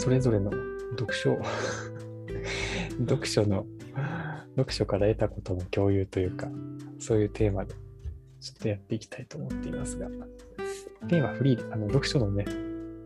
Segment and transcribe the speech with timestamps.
[0.00, 0.50] それぞれの
[0.92, 1.38] 読書
[3.06, 3.66] 読書の
[4.56, 6.50] 読書から得たことの共有というか
[6.98, 7.74] そういうテーマで
[8.40, 10.08] ちょっとやっていきたいと思っていますが
[11.06, 12.46] テーマフリーであの読書のね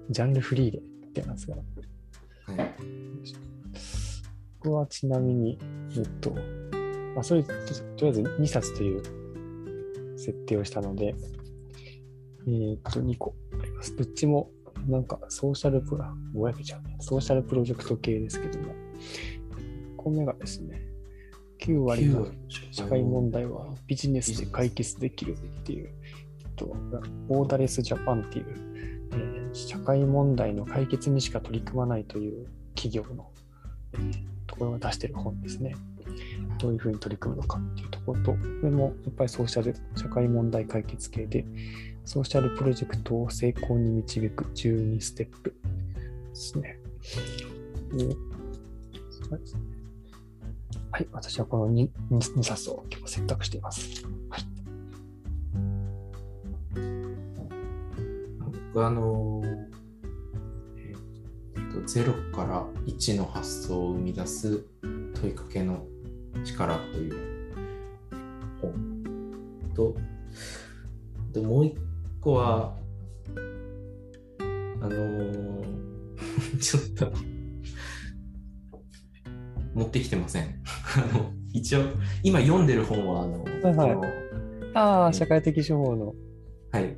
[0.08, 0.82] ジャンルフリーでっ
[1.14, 1.62] てますがは
[2.62, 2.74] い。
[4.62, 5.58] 僕はちなみに
[5.96, 7.54] えっとまあそれとと
[8.02, 9.02] りあえず2冊という
[10.16, 11.16] 設定をしたので
[12.46, 14.52] えーっと2個ありますどっちも
[14.86, 16.96] なんかソーシャルプラ、ぼやけちゃうね。
[17.00, 18.74] ソーシャルプロジェクト系ですけども、
[19.94, 20.82] 1個目がですね、
[21.60, 22.26] 9割の
[22.70, 25.90] 社会問題はビジネスで解決できるっていう、
[26.40, 26.76] えっと、
[27.28, 28.46] ボーダレスジャパンっていう、
[29.12, 33.30] えー社会問題の解決にしか取り組まないという企業の、
[33.92, 35.74] えーところが出してる本ですね。
[36.58, 41.44] どういうふうに取り組むのかっていうところと、これもやっぱりソーシャル、社会問題解決系で、
[42.04, 46.78] ソーシャルプロジェクトを成功に導く12ステップですね。
[50.90, 54.04] はい、私はこの 2, 2冊を今日選択しています。
[54.28, 54.42] はい。
[58.72, 59.42] 僕あの
[60.76, 60.94] え
[61.60, 65.86] っと0から1の発想を生み出す問いかけの
[66.44, 67.14] 力という
[68.60, 69.04] 本
[69.74, 69.96] と
[71.32, 71.83] でもう一
[72.24, 72.74] 個は
[74.80, 75.64] あのー
[76.58, 77.12] ちょっと
[79.74, 80.44] 持ってきてません。
[80.96, 81.82] あの一応
[82.22, 84.08] 今読んでる本はあの、はいはい。
[84.74, 86.14] ああ、社会的処方の。
[86.70, 86.96] はい、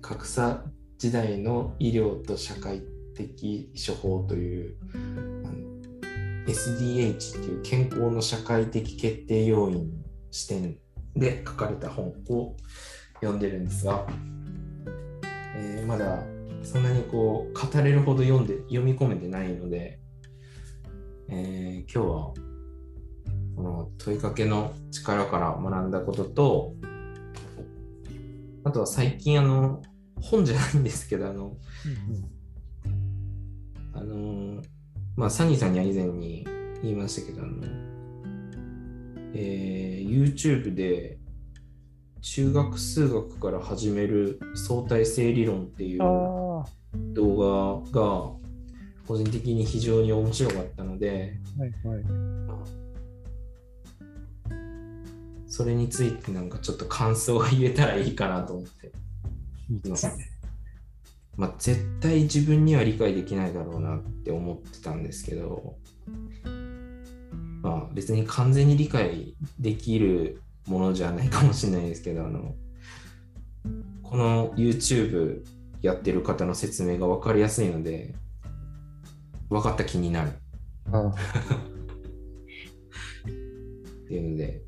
[0.00, 0.64] 格差
[0.98, 2.82] 時代の医療と社会
[3.14, 5.54] 的処方というあの
[6.46, 9.90] SDH っていう健康の社会的決定要因
[10.30, 10.78] 視点
[11.14, 12.56] で書かれた本を
[13.20, 14.06] 読んでるんですが、
[15.84, 16.24] えーまだ
[16.62, 20.00] そんなにこう語れるほど読んで読み込めてないので、
[21.28, 22.34] えー今日は
[23.56, 26.74] この問いかけの力から学んだことと
[28.64, 29.82] あとは最近あの
[30.20, 31.56] 本じゃないんですけどあの
[33.92, 34.62] あの
[35.16, 36.46] まあサニーさんには以前に
[36.82, 37.62] 言いましたけどあの、
[39.34, 41.18] えー YouTube で
[42.24, 48.32] 中学数学から始める相対性理論っていう動画が
[49.06, 52.04] 個人的に非常に面白かったのではいはい。
[55.46, 58.86] それについてなんかちょっと感想が言えたらいいかなと思って
[59.70, 60.30] いいですね。
[61.36, 65.76] まあ、絶対自分には理解できないだろうなって思ってたんですけど、
[67.60, 72.54] まあ、別に完全に理解できるものじゃないかもしれないですけどあの
[74.02, 75.44] この YouTube
[75.82, 78.14] やってる方の説明が分かりやすいので
[79.50, 80.30] 分かった気になる。
[80.90, 81.08] ああ。
[83.28, 84.62] っていうので、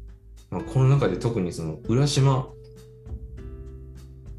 [0.51, 2.49] まあ、この中で特にその浦島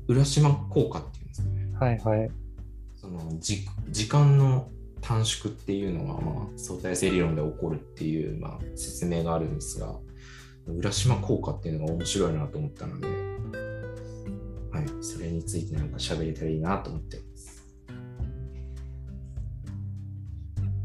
[0.07, 1.71] 浦島効果っていうんですかね。
[1.79, 2.31] はいはい。
[2.95, 4.69] そのじ時間の
[5.01, 9.95] 短縮っていうのが、まあ、相対性理論で起こるっていう、まあ、説明があるんですが
[10.73, 13.13] 浦島効果っていうのが面白いなと思ったので、は
[14.81, 17.65] い、それについてなんか喋れたらいいなと思ってます。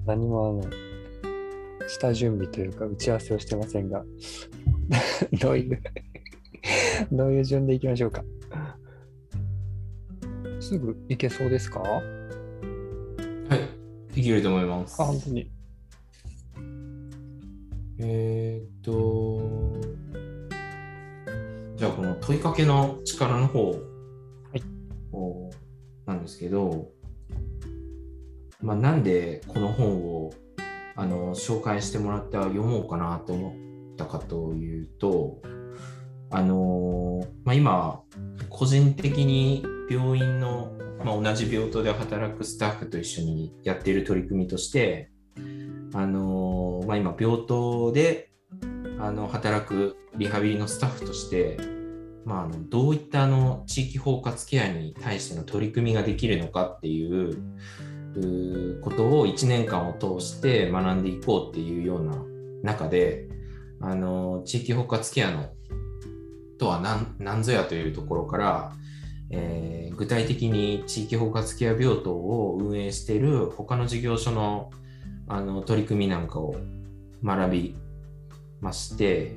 [0.07, 4.05] 何もあの、下準備というか打ち合わせをしてませんが、
[5.41, 5.83] どういう、
[7.13, 8.25] どういう順でいきましょうか？
[10.61, 11.81] すぐ行けそうですか？
[11.85, 12.03] あ、は
[14.11, 14.97] い、できると思います。
[14.97, 15.51] 本当に。
[17.99, 19.72] えーっと、
[21.83, 23.77] じゃあこの問いかけの力の方、は
[24.55, 24.63] い。
[25.11, 25.51] お
[26.07, 26.93] なんですけど、
[28.61, 30.33] まあ、なんでこの本を
[30.95, 35.43] あの紹介してもらって読もうかなと思ったかというと、
[36.31, 38.03] あのまあ、今、
[38.49, 40.71] 個人的に病院の、
[41.05, 45.11] まあ、同じ病棟で働くスタッフと一緒にやっている取り組みとして、
[45.95, 48.31] あのまあ、今病棟で
[49.01, 51.57] あの働くリハビリのスタッフとして、
[52.25, 62.23] まあ、あのどういったあの地域包括ケアに対しての取り組みができるのかっていうことを1年間を通して学んでいこうっていうような
[62.63, 63.29] 中で
[63.81, 65.51] あの地域包括ケアの
[66.59, 68.73] とは何何ぞやというところから、
[69.31, 74.71] えー具体的に地域包括ケア病棟を運営している他の事業所の
[75.29, 76.57] あの取り組みなんかを
[77.25, 77.77] 学び
[78.61, 79.37] まして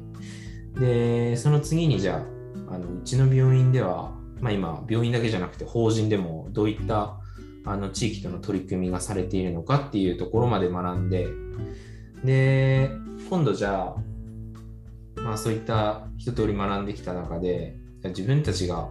[0.73, 2.34] でその次にじゃあ
[2.67, 7.19] あのうちの病院では、まあ、今病院だけじゃなくて法人でもどういった
[7.65, 11.27] あの地域との取り組みがされているのかっていうところまで学んで
[12.23, 12.91] で
[13.29, 17.75] 今度じゃあ、まあ、そういった一通り学んできた中で
[18.09, 18.89] 自分たちが、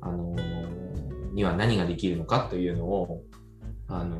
[0.00, 3.22] あのー、には何ができるのかというのを、
[3.88, 4.18] あの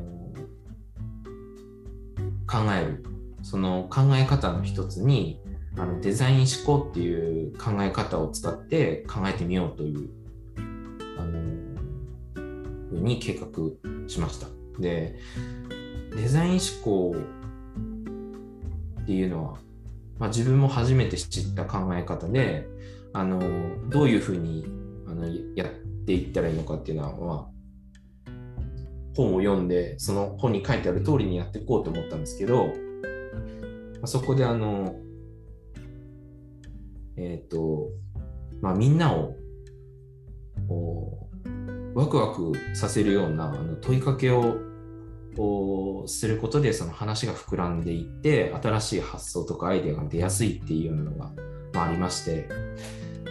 [2.47, 3.05] ー、考える。
[3.41, 5.39] その考え方の一つに
[5.77, 10.09] あのデザイン思考っていう考え方を使って考えてみようという、
[11.17, 11.45] あの、
[12.89, 13.47] ふうに計画
[14.07, 14.47] しました。
[14.79, 15.15] で
[16.15, 17.15] デザイン思考
[19.03, 19.59] っていうのは、
[20.19, 22.67] まあ、自分も初めて知った考え方で
[23.13, 23.39] あの
[23.89, 24.65] どういうふうに
[25.07, 25.67] あのやっ
[26.05, 27.49] ていったらいいのかっていうのは、ま
[28.27, 28.31] あ、
[29.15, 32.71] 本を読んでその本に書いてある通りにやっていこうと思ったんですけど、ま
[34.03, 34.95] あ、そこであの
[37.17, 37.89] えっ、ー、と
[38.61, 39.35] まあみんなを
[41.93, 44.57] ワクワクさせるようなあの問いかけを
[45.37, 51.31] をすることでその話が膨らんでいって新しい発想とかアイデアが出やすいっていうのが、
[51.73, 52.47] まあ、ありまして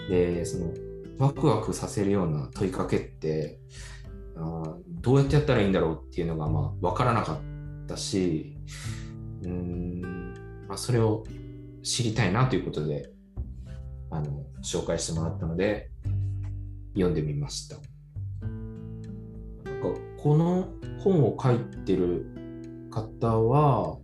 [0.08, 0.72] でその
[1.18, 3.58] ワクワクさせるような問いかけって
[4.36, 8.56] あどうやってやったらいいんだろうっていうのがまあ分からなかったし
[9.44, 10.34] うん、
[10.68, 11.24] まあ、それを
[11.82, 13.13] 知りたいなということで
[14.10, 15.90] あの紹介してもらったので
[16.94, 17.76] 読んでみました。
[18.44, 19.88] なんか
[20.22, 20.68] この
[21.00, 22.26] 本を書いてる
[22.90, 23.98] 方は、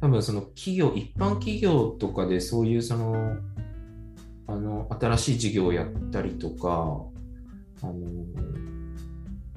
[0.00, 3.36] 多分その企業、一般企業とかでそういうその、
[4.46, 7.02] あの、新しい事業をやったりとか、
[7.82, 7.94] あの、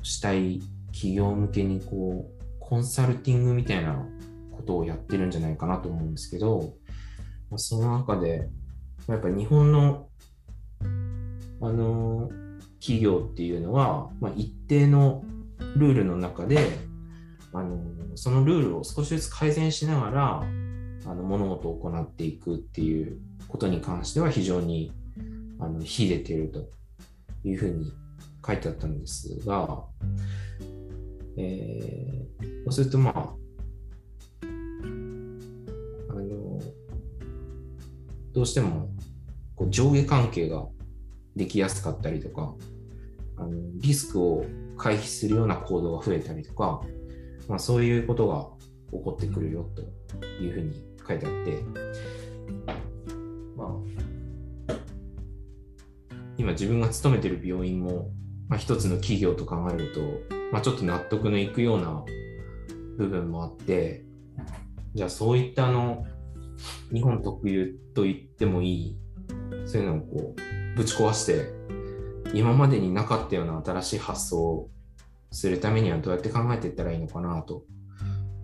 [0.01, 0.61] したい
[0.91, 4.05] 企業向けにこう、コンサルティングみたいな
[4.51, 6.73] ことをやってるんじゃないかなと思うんですけど、
[7.55, 8.49] その中で、
[9.09, 10.07] やっぱ日本の、
[11.61, 12.29] あの、
[12.79, 15.23] 企業っていうのは、まあ、一定の
[15.75, 16.77] ルールの中で
[17.53, 17.79] あの
[18.15, 20.43] そのルールを少しずつ改善しながら
[21.05, 24.91] あの物事を行っていくっていうことに関しては非常に
[25.59, 26.69] あの秀でていると
[27.43, 27.91] いうふうに
[28.45, 29.83] 書いてあったんですが、
[31.37, 33.13] えー、そうするとまあ
[34.43, 36.61] あの
[38.33, 38.89] どうしても
[39.59, 40.65] こう上下関係が
[41.35, 42.55] できやすかったりとか
[43.37, 44.45] あのリスクを
[44.77, 46.81] 回避するような行動が増えたりとか、
[47.49, 48.47] まあ、そういうことが
[48.97, 49.81] 起こってくるよと
[50.41, 51.61] いうふうに書いてあって、
[53.57, 54.73] まあ、
[56.37, 58.09] 今自分が勤めてる病院も、
[58.47, 59.99] まあ、一つの企業と考えると、
[60.53, 62.05] まあ、ちょっと納得のいくような
[62.97, 64.05] 部分もあって
[64.95, 66.05] じゃあそういったあの
[66.93, 68.97] 日本特有と言ってもいい
[69.65, 71.51] そういうのをこうぶち壊して
[72.33, 74.69] 今までになかったような新しい発想を
[75.31, 77.63] するためにはどうやって考えていったらいいのかなと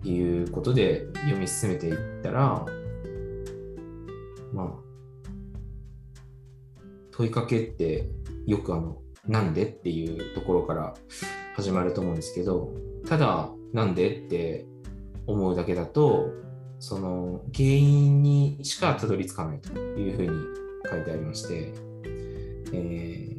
[0.04, 2.64] いうことで読み進めていったら
[4.52, 4.86] まあ
[7.12, 8.08] 問いかけって
[8.46, 10.94] よくあのなんでっていうところから
[11.54, 12.72] 始まると思うんですけど
[13.08, 14.66] ただなんでって
[15.26, 16.30] 思うだけだと
[16.78, 21.72] その原因にしかたどり着かないというふうに書いてありまして、
[22.72, 23.36] えー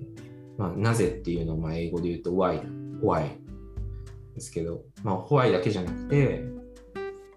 [0.57, 2.61] まあ、なぜっていうのをまあ英語で言うと why,
[3.01, 3.29] why
[4.35, 6.43] ですけど、まあ、why だけじゃなくて、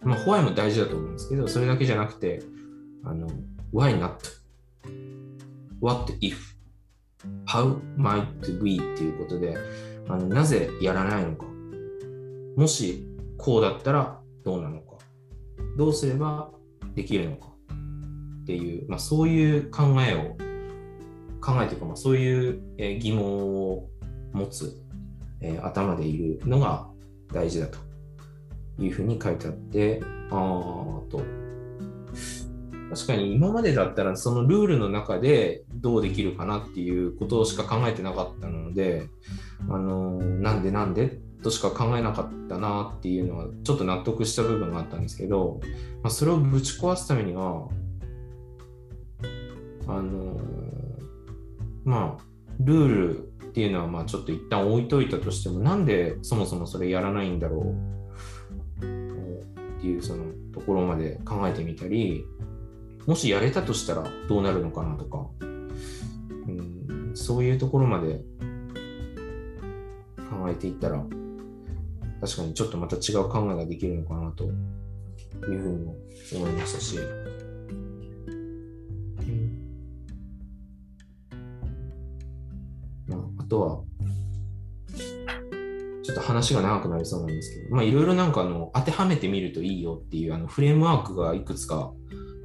[0.02, 2.42] まあ、why も大事だと思うんですけど、それだけじゃなくて、
[3.04, 3.28] あの、
[3.72, 4.16] why not?
[5.80, 6.36] what if?
[7.46, 8.76] how might we?
[8.76, 9.56] っていうことで、
[10.08, 11.46] あのなぜやらないのか。
[12.56, 13.06] もし
[13.38, 14.98] こうだったらどうなのか。
[15.76, 16.50] どうすれば
[16.94, 17.49] できるのか。
[18.50, 20.36] っていう、まあ、そういう考えを
[21.40, 23.88] 考えというか、まあ、そういう疑問を
[24.32, 24.76] 持つ、
[25.40, 26.88] えー、頭でいるのが
[27.32, 27.78] 大事だと
[28.80, 30.34] いうふうに書いてあって、あ
[31.08, 31.22] と、
[32.92, 39.06] 確かに今までだったらそのルールの中でどうできるかなっていうことしか考えてなかったので、
[39.68, 41.20] あのなんでなんで？
[41.42, 45.60] としか考えなかったなっていうのはちょっと納得した部分があったんですけど、
[46.02, 47.66] まあ、それをぶち壊すためには
[49.90, 50.40] あの
[51.84, 52.24] まあ、
[52.60, 57.74] ルールっていうのはまあちょっと一旦置いといたとしても、なんでそもそもそれやらないんだろ
[58.80, 62.24] うっていうそのところまで考えてみたり、
[63.06, 68.20] もしやれたとしたらどうなるのかなとか、うん、そういうところまで
[70.30, 71.02] 考えていったら、
[72.20, 75.96] 確かにちょっとまた違う考えができるのかなというふうにも
[76.34, 76.98] 思いましたし、
[83.50, 83.80] とは、
[86.02, 91.92] ちょっと話が長くなりそうなんですけど、まあいろいろなんかあの当てはめてみるといいよっていうあのフレームワークがいくつか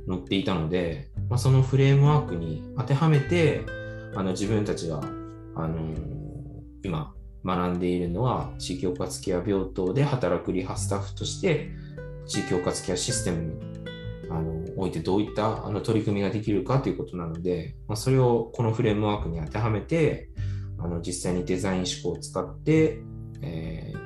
[0.09, 3.61] 載っていたので、まあ、そのフレームワークに当てはめて、
[4.15, 5.01] あの自分たちが、
[5.55, 6.15] あのー
[6.85, 11.69] 今学んでいるのは地域包括ケア病棟で働くリハスタッフとして
[12.27, 13.55] 地域包括ケアシステムに
[14.29, 20.29] あのおいてどういったあの取り組みができるかということなので、まあ、それをこのフレームワークに当てはめて
[20.77, 22.99] あの実際にデザイン思考を使って、
[23.41, 24.05] えー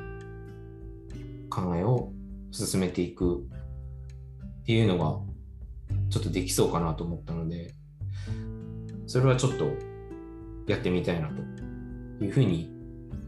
[1.50, 2.12] 考えを
[2.52, 5.20] 進めていくっていうのが
[6.10, 7.74] ちょっとできそうかなと思ったので
[9.08, 9.66] それはちょっと
[10.68, 12.72] やってみたいなというふうに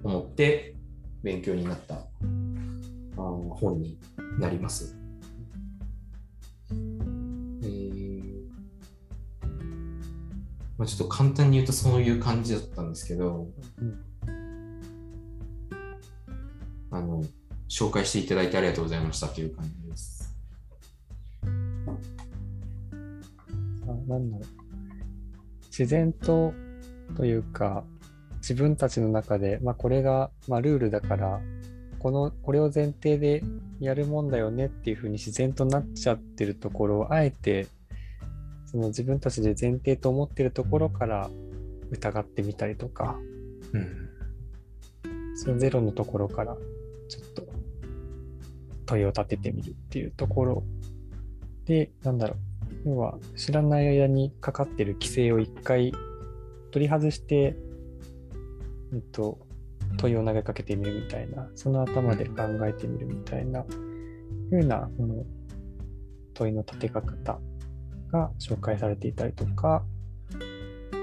[0.03, 0.75] 思って
[1.23, 2.05] 勉強になった
[3.15, 3.99] 本に
[4.39, 5.00] なります。
[10.81, 13.47] まあ、ちょっと簡単に言うとそういう感じだったんですけど、
[13.79, 14.03] うん
[16.89, 17.23] あの
[17.69, 20.35] 紹介していただいてありがとうございましたという感じです。
[21.43, 21.47] あ
[24.09, 24.45] なんだろう。
[25.67, 26.51] 自然と
[27.15, 27.83] というか、
[28.37, 31.39] 自分たちの中で、まあ、これが、まあ、ルールだから、
[31.99, 33.43] この、これを前提で
[33.79, 37.67] やるもんだよねっていうふうに自然となっちゃってるところを、あえて、
[38.71, 41.29] その自分たちで前提と思ってるところから
[41.91, 43.19] 疑ってみたりとか、
[43.73, 44.09] うん。
[45.35, 46.55] そのゼロのところから
[47.09, 47.43] ちょっと
[48.85, 50.63] 問いを立ててみるっていうところ。
[51.65, 52.37] で、なんだろ
[52.85, 55.91] う、要は知らない間にかかってる規制を一回
[56.71, 57.57] 取り外して、
[58.93, 59.37] えっと、
[59.97, 63.65] 問いを投げかけてみるみたいな、その頭で考えてみるみたいな、
[64.49, 65.25] ふうな、この
[66.33, 67.41] 問いの立て方
[68.11, 69.83] が紹介されていたりとか、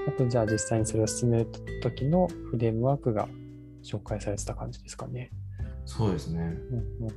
[0.07, 1.47] あとじゃあ実際にそれを進める
[1.81, 3.27] 時のフレームワークが
[3.83, 5.31] 紹介されてた感じですかね。
[5.85, 6.39] そうですね。
[6.41, 7.13] うんうん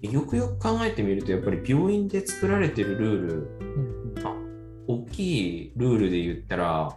[0.00, 4.34] よくよく考えてみると、やっぱり病院で作られてるルール、うんうんあ
[4.86, 6.96] 大きいルールで言ったら、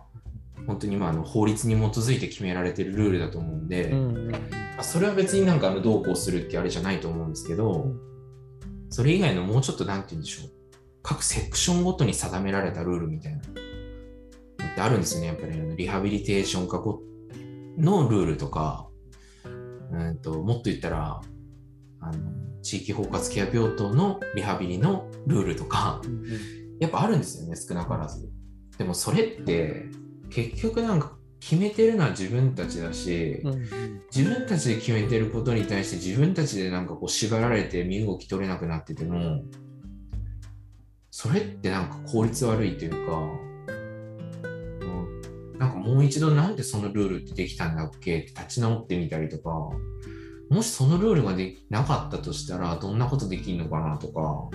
[0.66, 3.94] 本当にまああの法律に基づいて決められてるルールだと思うんで、
[4.80, 8.00] それは別になんかあのどうこうするってあれじゃないと思うんですけど、うん
[8.90, 10.52] それ以外のもうちょっとなんて言うんでしょう。
[11.04, 13.40] 各セクションごとに定められたルールみたいな
[14.74, 15.28] ってあるんですよね。
[15.28, 17.02] やっぱりあのリハビリテーション過去
[17.78, 18.88] のルールとか、
[19.92, 21.22] うんともっと言ったら、
[22.00, 22.14] あの
[22.62, 26.02] 地域包括ケア病棟のリハビリのルールとか、
[26.80, 28.30] やっぱあるんですよね、少なからず。
[28.78, 29.86] でもそれって
[30.30, 33.64] 結局なんか決めてるのは自分たちだし、うん
[34.16, 39.42] 自分たちで決めてることに対して自分たちでなんかこう縛られて身動き取れなくなってても
[41.16, 49.52] それってなんか効率悪いというか、うん、なんかもう一度なんでそのルールってできたんだっけって立ち直ってみたりとか
[50.50, 54.50] もしそのルールがでなかったとしたらどんなことできるのかなとか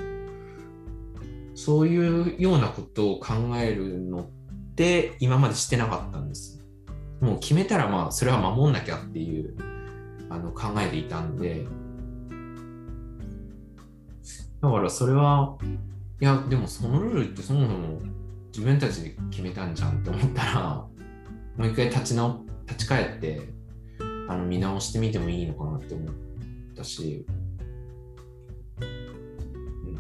[1.55, 6.65] そういうようなことを考えるのって今までしてなかったんです。
[7.21, 9.55] もう決めたらまあそれは守んなきゃっていう
[10.29, 11.67] あの考えていたんで
[14.61, 15.57] だからそれは
[16.21, 18.01] いやでもそのルールってそもそも
[18.49, 20.87] 自分たちで決めたんじゃんって思ったら
[21.57, 23.49] もう一回立ち直立ち返って
[24.29, 26.15] あの見直してみてもいいのかなって思っ
[26.77, 27.25] たし、
[28.81, 29.99] うん、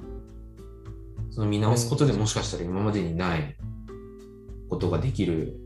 [1.30, 3.56] その見直すことでもしかしたら今までにない
[4.68, 5.56] ことができる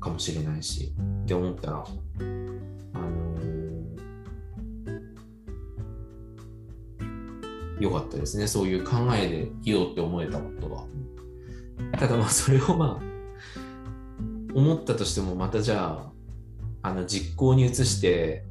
[0.00, 1.84] かもしれないしって思ったら、
[7.78, 8.46] あのーよかったですね。
[8.46, 10.86] そういう考えでいようって思えたことは。
[11.98, 13.04] ただまあそれをまあ
[14.54, 16.02] 思ったとしてもまたじゃ
[16.82, 18.44] ああの実行に移して、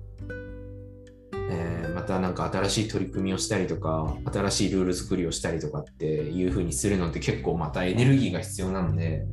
[1.50, 9.26] えーまたなんか新しい取り組みをしたりとか新しいルール作りをしたりとかっていうふうにするのって結構またエネルギーが必要なので、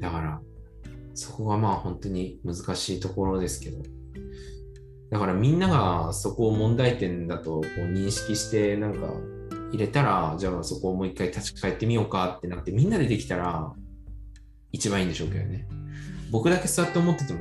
[0.00, 0.40] だから、
[1.14, 3.78] そこがまあ本当に難しいところですけど、
[5.14, 9.12] だからみんながそこを問題点だとこう認識して、なんか
[9.70, 13.72] 入れたら、じゃあそこをもう一回立ち返ってみようかってなって、みんなでできたら
[14.72, 15.68] 一番いいんでしょうけどね。
[16.32, 17.38] 僕だけそうやって思ってても、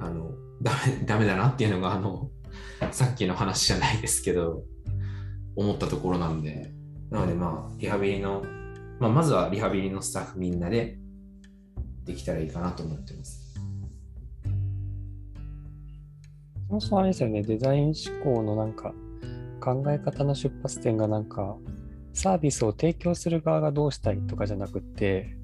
[0.00, 2.28] あの、ダメダメだなっていうのが、あの、
[2.90, 4.64] さっきの話じゃないですけど、
[5.54, 6.72] 思ったところなんで、
[7.12, 8.42] なのでまあ、リハビリの
[8.98, 10.98] まあ、まずはリハビリのスタッフみんなで
[12.04, 13.43] できたらいいかなと思ってます。
[16.68, 18.94] そもそもあれですよね、デザイン思考のなんか
[19.60, 21.56] 考え方の出発点がなんか
[22.12, 25.36] サービスを提供する側がどうしたいとかじゃなくて、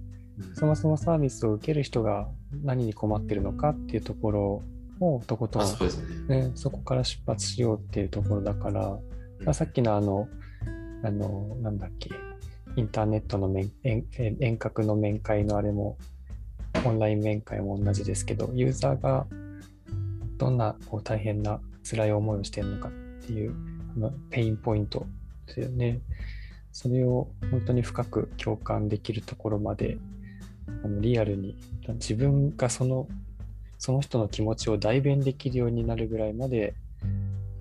[0.55, 2.29] そもそもサービスを受ける人が
[2.63, 4.63] 何に困ってるのかっていうところ
[5.01, 5.63] をとことん
[6.29, 6.43] ね。
[6.43, 8.99] ね、そこから出発しようっていうところだから、
[9.45, 10.29] まあ、さっきのあの、
[11.03, 12.11] あの、なんだっけ、
[12.77, 15.97] インターネットの面遠隔の面会のあれも、
[16.85, 19.27] オンライン面会も同じですけど、ユーザーが
[20.41, 22.93] どんなこう大変な辛い思いをしてるのかっ
[23.27, 23.55] ていう
[23.97, 25.07] あのペインポイント
[25.47, 26.01] ですよね。
[26.73, 29.99] それを本当に深く共感できるところまで
[30.83, 33.07] あのリアルに自分がその
[33.77, 36.75] その人の気持ちを代弁できるようになるぐらいまで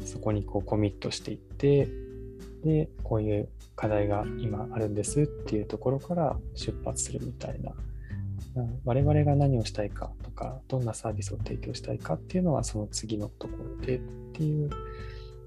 [0.06, 1.90] そこにこうコミットしていって
[2.64, 7.74] でこういう課題が今あるんですっていうところから出発するみたいな
[8.86, 14.00] 我々が何をしたいかとかどんなサービスを提供したいかっていうのはその次のところでっ
[14.34, 14.70] ていう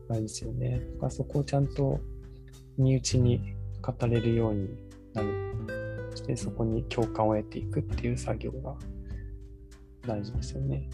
[0.09, 0.81] あれですよね。
[0.95, 2.01] だからそこをちゃんと
[2.77, 4.69] 身内に語れるように
[5.15, 8.75] なるそしてそこに共感を得ていくっていう作業が
[10.07, 10.89] 大事ですよね。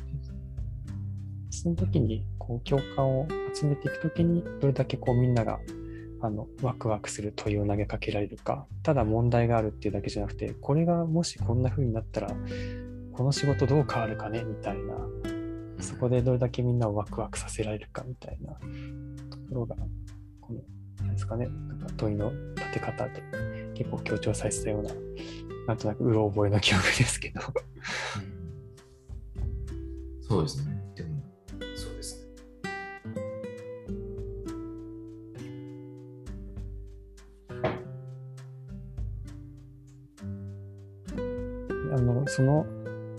[1.50, 5.58] その時にこう共感を集めていく時にどれだけこうみんなが
[6.20, 8.66] あのワクワクする問いを投げかけられるか。
[8.82, 12.28] ただ問題があるっていうだけじゃなくてこれがもしこんな風になったら
[13.12, 14.42] この仕事どう変わるかね？
[14.44, 14.94] みたいな。
[15.80, 18.54] そこでどれだけみんなをワクワクさせられるかみたいな。
[18.54, 19.76] ところが
[20.40, 20.60] この
[21.06, 21.46] なんですかね？
[21.46, 23.22] なんか問いの立て方で
[23.74, 24.90] 結構強調されてたような
[25.68, 27.40] なんとなくうろ覚えの記憶ですけど。
[30.20, 30.77] そうですね。
[42.00, 42.66] のその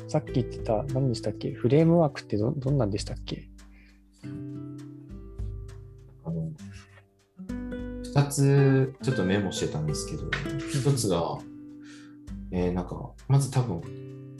[0.07, 1.51] さっき言ってた何でしたっけ？
[1.51, 3.47] フレームワークってどどんなんでしたっけ？
[6.23, 6.51] あの、
[8.03, 10.29] 二つちょっとメモしてたんですけど、
[10.69, 11.37] 一つが、
[12.51, 13.81] えーなんか、まず多分、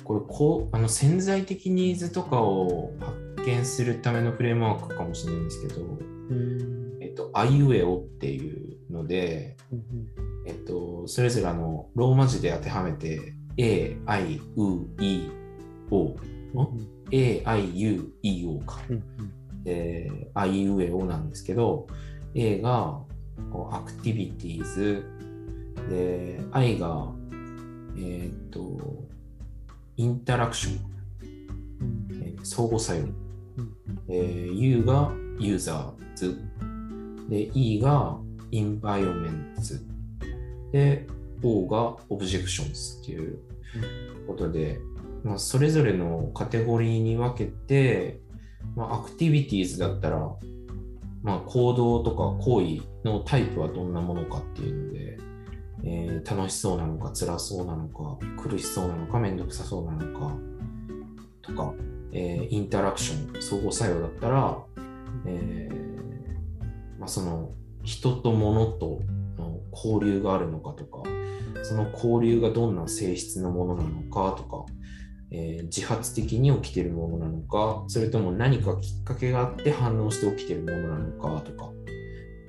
[0.04, 5.86] これこう、あの潜在的ニーズとかを発見するためのフレームワークかもしれないんですけど、う
[6.34, 6.97] ん。
[7.02, 9.56] えっと、あいうえおっていうので、
[10.45, 15.30] えっと、それぞれあのローマ字で当てはめて A, I, U, E,
[15.91, 16.15] O、
[17.12, 18.80] A, I, U, E, O か。
[19.65, 21.86] えー、あいうえおなんですけど、
[22.34, 23.02] A が
[23.52, 25.04] こうアクティビティーズ、
[25.89, 27.12] で、I が、
[27.98, 28.80] えーっと、
[29.98, 30.80] インタラクション、
[32.24, 33.08] えー相互作用、
[34.08, 36.39] えー U がユーザーズ、
[37.30, 38.17] で、E が
[38.52, 39.86] Environments、
[40.72, 41.06] で、
[41.43, 43.49] O が Objects っていう
[44.27, 44.79] ことで、
[45.23, 48.21] まあ、それぞれのカテゴリーに分けて、
[48.75, 50.19] まあ、 Activities だったら、
[51.23, 55.17] まあ、行動とか行為のタイプはどんなものかっていうので、
[55.84, 60.36] えー楽しそうなのか辛そうなのか苦しそうなのかめんどくさそうなのか
[61.41, 61.73] とか、
[62.12, 64.58] えーインタラクション相互作用だったら、
[65.25, 67.51] えーまあ、その
[67.84, 69.01] 人と物と
[69.38, 71.03] の交流があるのかとか
[71.63, 74.65] その交流がどんな性質のものなのかとか、
[75.32, 81.69] えー自発的に起きてるものなのかそれとも何かきっかけがあって反応して起きてるものなのかとか、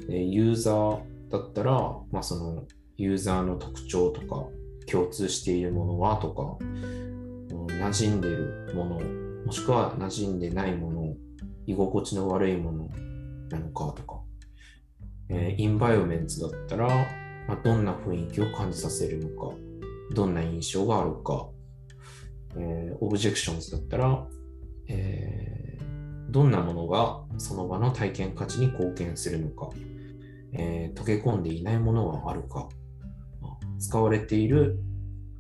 [0.08, 1.72] えユーザーだったら、
[2.10, 2.64] まあ、その
[2.96, 4.46] ユーザーの特徴とか
[4.86, 7.00] 共通しているものはとか、うん
[7.50, 9.00] 馴染んでるもの
[9.46, 11.14] もしくは馴染んでないもの
[11.66, 12.88] 居心地の悪いもの
[13.48, 14.20] なのかとか、
[15.28, 16.88] えー Environments だったら、
[17.48, 19.54] まあ、どんな雰囲気を感じさせるのか
[20.14, 21.48] どんな印象があるか、
[22.56, 24.26] えー Objects だったら、
[24.88, 29.70] えーどんなものがその場の体験価値に貢献するのか、
[30.52, 32.68] えー溶け込んでいないものはあるか、
[33.78, 34.78] 使われている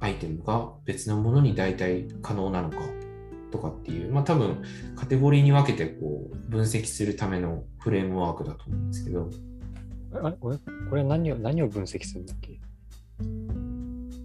[0.00, 2.78] アイテムが別のものに代替可能なのか
[3.52, 4.62] とかっていう、まあ多分
[4.96, 9.30] カテゴリーに分けてこう分析するためのフレームワークだと思うんですけど、
[10.12, 10.36] あれ？
[10.36, 12.60] これこれ何を何を分析するんだっけ？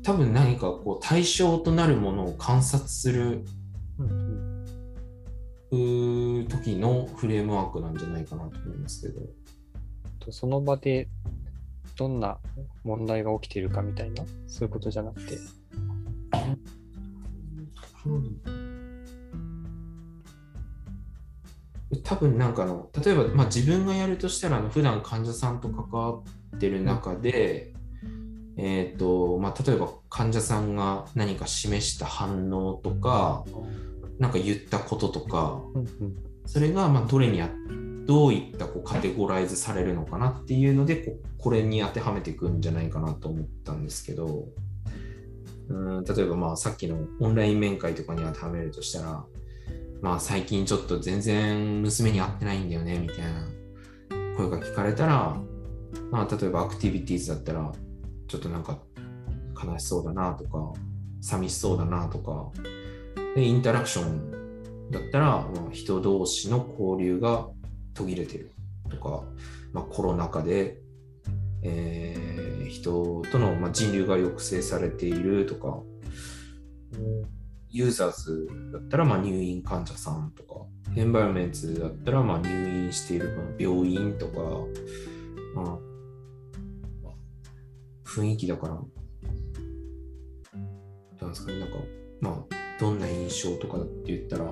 [0.03, 3.43] 多分何かこう対象となるものを観察する
[3.99, 9.21] うん時のフレームワークなんじゃないかなと思いますけど。
[10.19, 11.07] とその場で
[11.97, 12.37] どんな
[12.83, 14.23] 問題が起きているかみたいな？
[14.47, 15.37] そういうことじゃなくて
[22.03, 26.19] 多分なんかの例えば、まあ、自分がやるとしたらあの普段患者さんと関わ
[26.55, 27.73] ってる中で、
[28.57, 33.43] えーとまあ、例えば患者さんが何か示した反応とか
[34.19, 35.61] なんか言ったこととか
[36.45, 37.49] それがまどれにあ
[38.05, 44.45] どういったこうカテゴライズされるのかなっていうのでここれに当てはめていくんじゃないかなと思ったんですけど
[45.69, 49.25] うん例えばまあさっきのオンライン面会とかに当てはめるとしたら、
[50.05, 53.47] まあ最近ちょっと全然娘に会ってないんだよねみたいな
[54.37, 55.35] 声が聞かれたら、
[56.11, 57.71] まあ例えばアクティビティーズだったら、
[58.27, 58.77] ちょっとなんか
[59.59, 60.73] 悲しそうだなとか、
[61.21, 62.51] 寂しそうだなとか、
[63.35, 67.47] で、インタラクションだったら、まあ、人同士の交流が
[67.95, 68.51] 途切れてる
[68.91, 69.23] とか、
[69.73, 70.77] まあ、コロナ禍で、
[71.63, 72.35] えー
[72.69, 75.79] 人との、まあ、人流が抑制されているとか、
[77.75, 80.61] ユーザーズだったらまあ入院患者さんとか、
[80.95, 84.39] エンバイロメンツだったらまあ入院している病院とか、
[85.53, 85.85] まあ
[88.05, 88.75] 雰囲気だから、
[91.19, 91.75] なんですかね、なんか、
[92.21, 94.45] まあ、どんな印象とかって言ったら、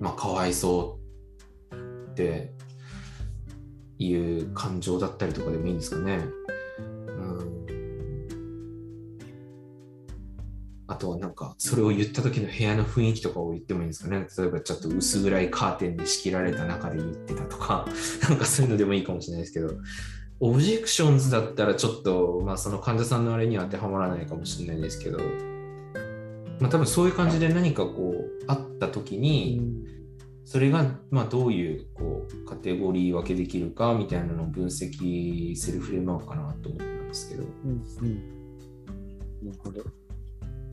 [0.00, 0.98] まあ、かわいそ
[1.70, 2.52] うって
[3.98, 6.24] いう感情だったりとかでもいいんですかね。
[11.00, 14.26] とはなんか、それを言った時の部屋の雰囲気とかを言ってもいいんですかね。
[14.38, 17.86] 例えばちょっと薄暗いカーテンで仕切られた中で言ってたとか、
[18.28, 19.74] なんかそういうのでもいいかもしれないですけど、
[20.38, 25.18] オブジェクションズだったらちょっと、まあその患者さんのあれには当てはまらないかもしれないですけど、
[26.60, 29.62] まあ多分そういう感じで何かこう、あった時に、
[30.44, 38.40] それがまどういうこうカテゴリー分けできるかみたいなのを分析するフレームワークかなと思ったんですけど、うんうん。
[39.46, 39.99] なるほど。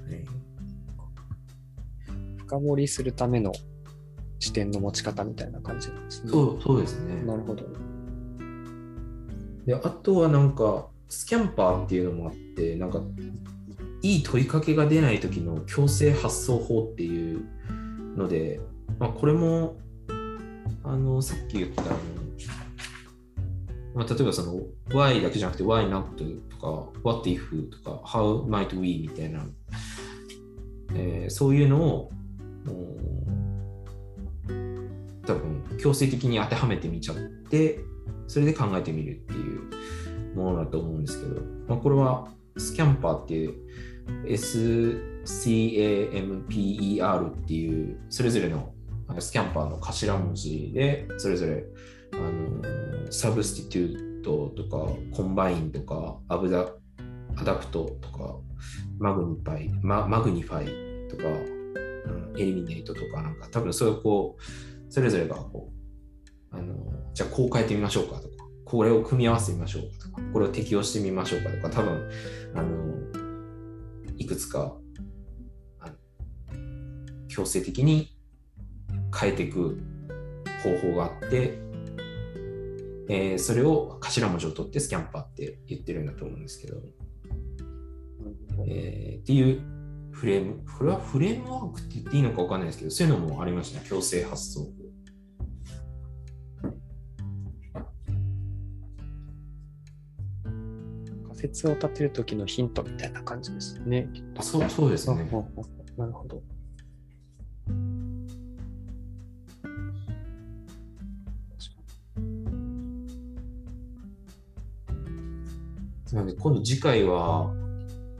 [0.07, 0.25] ね
[2.37, 3.51] 深掘りするための
[4.39, 6.31] 視点の持ち方みたいな感じなんですね。
[6.31, 7.23] そうそうですね。
[7.23, 7.65] なるほど。
[9.65, 13.01] であとはなんかスキャンパーっていうのもあってなんか
[14.01, 17.45] いい問いかけが出ない時の強制発想法っていう
[18.15, 18.59] ので、
[18.99, 19.75] まあ、これも
[20.83, 21.91] あのさっき言ったあの、
[23.95, 29.45] まあ、例えばその why だけじゃなくて why not とか what if とか how might we みたいな、
[30.93, 32.11] えーそういうのを
[35.27, 37.17] 多分強制的に当てはめてみちゃっ
[37.49, 37.81] て
[38.27, 43.53] それで考えてみるっていうものだと思うんですけど、まあ、これは SCAMPER っていう
[44.25, 44.69] SCAMPER
[47.29, 48.73] っていうそれぞれの
[49.09, 51.63] あの SCAMPER の頭文字でそれぞれ
[52.13, 56.65] あの Substitute とか Combine とかアブダ
[57.39, 58.35] Adapt とか
[58.99, 65.69] Magnify マ Magnify とか、うん、 Eliminate とかなんか多分そういうこうそれぞれがこ
[66.51, 66.75] うあの
[67.13, 72.09] じゃあこう変えてみましょうかとかこれを組み合わせてみましょうかとかこれを適用してみましょうかとか多分
[72.55, 72.73] あの
[74.17, 74.75] いくつか
[77.27, 78.17] 強制的に
[79.17, 79.79] 変えていく
[80.63, 81.59] 方法があって、
[83.09, 86.77] えーそれを頭文字を取ってスキャンパーって言ってるんだと思うんですけど、
[88.67, 89.61] えーっていう
[90.11, 90.63] フレーム。
[90.77, 93.85] これはフレームワークって言っていいのか分かんないですけどそういうのもありましたね。
[93.87, 94.71] 強制発想法
[101.27, 104.09] 仮説を立てるときのヒントみたいな感じですね。
[104.37, 105.29] あそうそうですね。
[105.95, 106.41] なるほど。
[116.13, 117.53] なので今度次回は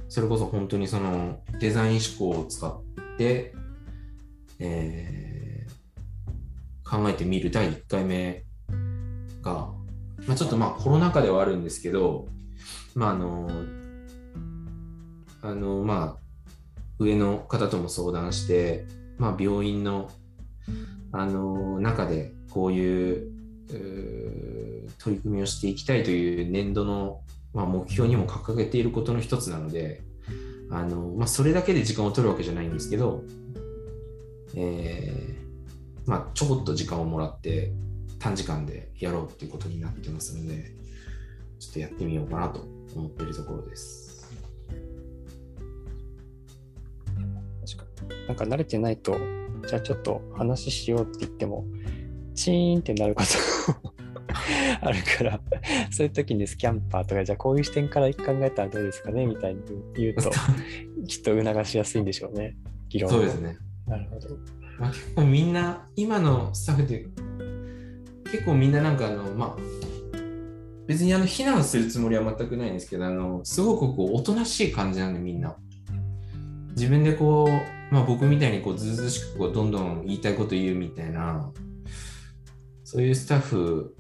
[0.10, 2.82] それこそ本当にそのデザイン思考を使っ
[3.18, 3.54] て、
[4.60, 5.38] えー
[6.90, 8.44] 考えてみる第1回目
[9.42, 9.70] が、
[10.26, 12.28] まあ、ちょっとまあコロナ禍ではあるんですけど、
[12.96, 13.50] まああの
[15.42, 16.22] あのまあ
[17.00, 18.86] 上の方とも相談して、
[19.18, 20.10] まあ、病院の
[21.12, 23.32] あの中でこういう
[24.98, 27.22] 取り組みをしていきたいという年度の
[27.58, 30.04] まあ、目標にも掲げていることの一つなので、
[30.70, 33.24] あのまあ、それだけで時間を取るわけじゃないんですけど、
[34.56, 37.72] えーまあ、ちょこっと時間をもらって
[38.20, 40.72] 短時間でやろうっていうことになってますので、
[41.58, 42.62] ちょっとやってみようかなと
[42.96, 44.32] 思っているところです。
[48.28, 49.18] なんか慣れてないと、
[49.68, 51.66] じゃあちょっと話しようって言っても、
[52.36, 53.97] チーンってなること
[54.82, 55.40] あるから、
[55.92, 59.62] そういう時にスキャンパーとか、じゃあこういう視点から考えたらどうですかねみたいに
[59.96, 60.32] 言うと、
[61.08, 62.56] きっと促しやすいんでしょうね。
[62.90, 63.58] 議論をそうですね。
[63.88, 64.30] なるほど。
[64.80, 67.08] まあ、結構みんな、今のスタッフって、
[68.32, 69.62] 結構みんななんかあの、まあ、
[70.86, 75.56] 別にあの非難するつもりは全くないんですけど、あのすごくこうおとなしい感じなんでみんな。
[76.76, 81.52] 自分でこう、まあ、僕みたいにこうずうずうしくこうどんどん言いたいこと言うみたいな、
[82.84, 83.96] そういうスタッフ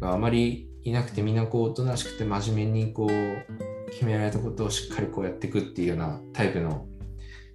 [0.00, 6.86] があまりいなくてみんなこうおとなしくて真面目にこう決められたことをしっかりこうやっていくっていうようなタイプの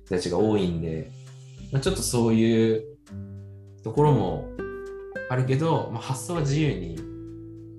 [0.06, 1.12] 人たちが多いんで、
[1.72, 2.84] まあ、ちょっとそういう
[3.84, 4.50] ところも
[5.30, 6.98] あるけど、まあ、発想は自由に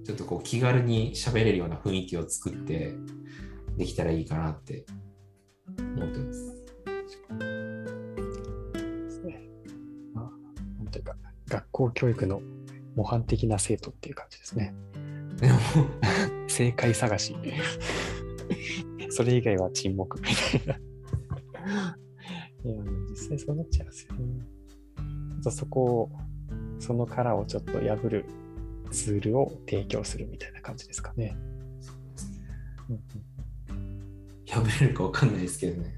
[0.05, 2.95] ちょっとこう気軽に喋れるような雰囲気を作って
[3.77, 4.85] できたらいいかなって
[5.79, 6.55] 思ってます。
[11.49, 12.43] 学校教育の
[12.99, 14.75] 模範的な生徒っていう感じですね。
[16.49, 17.37] 正解探し。
[19.11, 20.75] それ以外は沈黙みたいな。
[22.65, 22.75] いや、
[23.11, 24.25] 実際そうなっちゃいますよね。
[25.41, 26.11] あとそこを、
[26.81, 28.25] その殻をちょっと破る
[28.91, 31.37] ツールを提供するみたいな感じですかね。
[32.89, 33.03] うんうん
[34.51, 35.95] 破れるか分かんないですけどね。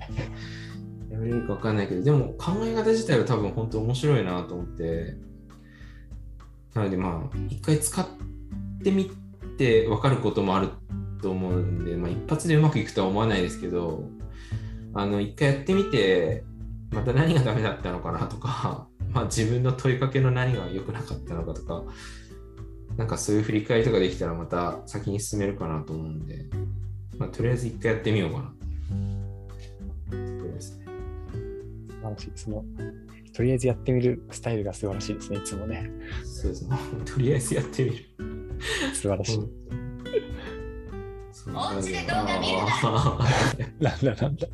[1.08, 5.16] 破れるか分かんないけど、でも考え方自体は多分本当面白いなと思って、
[6.74, 8.06] なのでまあ、一回使っ
[8.82, 9.10] てみ
[9.58, 10.68] て分かることもある
[11.20, 14.04] と思うんで、まあ、一発でうまくいくとは思わないですけど、
[14.94, 16.44] あの、一回やってみて、
[16.90, 21.84] また何がダメだったのかなとか、 まあ自分の問いかけの何が良くなかったのかとか、
[22.96, 26.46] なんかそういう振り返りとかできたらまた先に進めるかなと思うんで、
[27.18, 28.52] まあ、とりあえず一回やってみようかな。
[30.10, 30.16] 素
[32.02, 32.30] 晴らしい。
[32.34, 32.64] その、
[33.32, 35.90] とりあえずやってみるスタイルが素晴らしいですね、いつもね。
[36.24, 36.76] そうですね。
[37.06, 37.96] とりあえずやってみる。
[38.94, 39.34] 素晴らしい。
[41.32, 42.58] そうお家で動画見る
[43.80, 44.48] な なんだなんだ。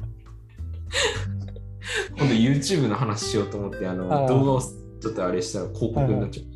[2.16, 6.55] 今度 YouTube の話しようと思って、あの動画をちょっとあれしたら広告になっちゃう。